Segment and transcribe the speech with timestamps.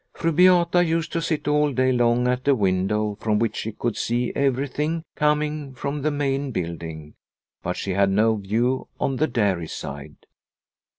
[0.15, 3.95] Fru Beata used to sit all day long at a window from which she could
[3.95, 7.13] see everything coming from the main building,
[7.61, 10.15] but she had no view on the dairy side.